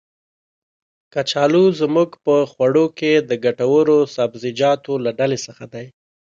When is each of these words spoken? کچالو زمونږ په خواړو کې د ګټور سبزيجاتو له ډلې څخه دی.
کچالو 1.13 1.63
زمونږ 1.79 2.09
په 2.25 2.35
خواړو 2.51 2.85
کې 2.97 3.11
د 3.29 3.31
ګټور 3.45 3.87
سبزيجاتو 4.15 4.93
له 5.05 5.11
ډلې 5.19 5.39
څخه 5.45 5.63
دی. 5.73 5.87